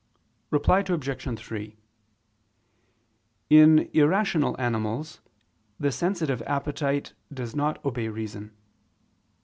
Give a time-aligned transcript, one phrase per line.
[0.49, 1.37] Reply Obj.
[1.39, 1.77] 3:
[3.51, 5.21] In irrational animals
[5.79, 8.49] the sensitive appetite does not obey reason.